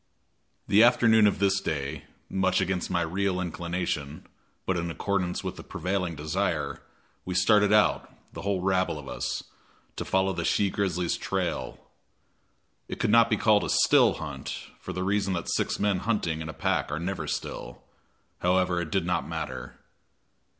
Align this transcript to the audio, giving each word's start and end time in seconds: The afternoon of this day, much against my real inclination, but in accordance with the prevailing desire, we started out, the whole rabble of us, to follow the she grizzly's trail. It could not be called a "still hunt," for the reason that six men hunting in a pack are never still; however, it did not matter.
The 0.67 0.81
afternoon 0.81 1.27
of 1.27 1.37
this 1.37 1.59
day, 1.61 2.05
much 2.27 2.59
against 2.59 2.89
my 2.89 3.03
real 3.03 3.39
inclination, 3.39 4.25
but 4.65 4.75
in 4.75 4.89
accordance 4.89 5.43
with 5.43 5.57
the 5.57 5.63
prevailing 5.63 6.15
desire, 6.15 6.81
we 7.23 7.35
started 7.35 7.71
out, 7.71 8.11
the 8.33 8.41
whole 8.41 8.61
rabble 8.63 8.97
of 8.97 9.07
us, 9.07 9.43
to 9.97 10.03
follow 10.03 10.33
the 10.33 10.43
she 10.43 10.71
grizzly's 10.71 11.17
trail. 11.17 11.77
It 12.87 12.99
could 12.99 13.11
not 13.11 13.29
be 13.29 13.37
called 13.37 13.63
a 13.63 13.69
"still 13.69 14.13
hunt," 14.15 14.71
for 14.79 14.91
the 14.91 15.03
reason 15.03 15.33
that 15.35 15.53
six 15.53 15.77
men 15.79 15.97
hunting 15.99 16.41
in 16.41 16.49
a 16.49 16.51
pack 16.53 16.91
are 16.91 16.97
never 16.97 17.27
still; 17.27 17.83
however, 18.39 18.81
it 18.81 18.89
did 18.89 19.05
not 19.05 19.27
matter. 19.27 19.77